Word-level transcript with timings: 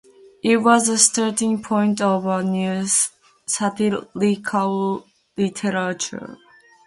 It 0.41 0.57
was 0.57 0.87
the 0.87 0.97
starting-point 0.97 2.01
of 2.01 2.25
a 2.25 2.43
new 2.43 2.87
satirical 3.45 5.05
literature. 5.37 6.39